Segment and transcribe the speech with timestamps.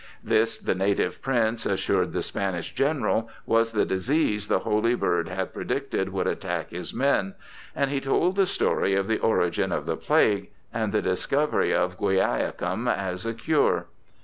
[0.23, 5.53] This the native prince assured the Spanish General was the disease the holy bird had
[5.53, 7.35] predicted would attack his men,
[7.75, 11.97] and he told the story of the origin of the plague, and the discovery of
[11.99, 13.85] guaiacum as a cure.